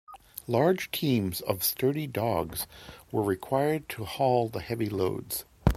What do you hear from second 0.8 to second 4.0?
teams of sturdy dogs were required